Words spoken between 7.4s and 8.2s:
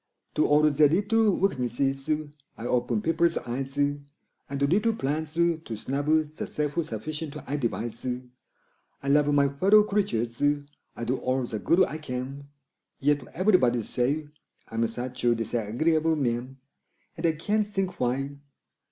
I devise;